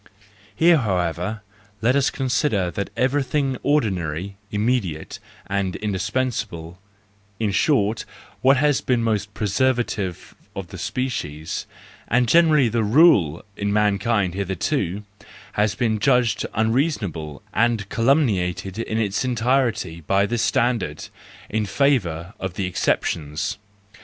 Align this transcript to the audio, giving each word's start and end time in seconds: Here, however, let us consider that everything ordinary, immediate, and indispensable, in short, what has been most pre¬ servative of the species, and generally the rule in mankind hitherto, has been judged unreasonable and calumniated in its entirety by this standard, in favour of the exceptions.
Here, 0.55 0.77
however, 0.77 1.43
let 1.79 1.95
us 1.95 2.09
consider 2.09 2.71
that 2.71 2.89
everything 2.97 3.57
ordinary, 3.61 4.35
immediate, 4.49 5.19
and 5.45 5.75
indispensable, 5.75 6.79
in 7.39 7.51
short, 7.51 8.03
what 8.41 8.57
has 8.57 8.81
been 8.81 9.03
most 9.03 9.31
pre¬ 9.35 9.45
servative 9.45 10.33
of 10.55 10.69
the 10.69 10.79
species, 10.79 11.67
and 12.07 12.27
generally 12.27 12.67
the 12.67 12.83
rule 12.83 13.45
in 13.55 13.71
mankind 13.71 14.33
hitherto, 14.33 15.03
has 15.53 15.75
been 15.75 15.99
judged 15.99 16.47
unreasonable 16.55 17.43
and 17.53 17.87
calumniated 17.89 18.79
in 18.79 18.97
its 18.97 19.23
entirety 19.23 20.01
by 20.07 20.25
this 20.25 20.41
standard, 20.41 21.09
in 21.47 21.67
favour 21.67 22.33
of 22.39 22.55
the 22.55 22.65
exceptions. 22.65 23.59